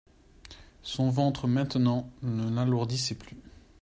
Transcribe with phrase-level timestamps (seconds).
[0.81, 3.37] Son ventre maintenant ne l'alourdissait plus.